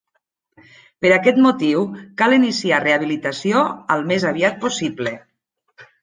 [1.05, 1.83] Per aquest motiu,
[2.21, 3.61] cal iniciar rehabilitació
[3.97, 5.13] al més aviat possible.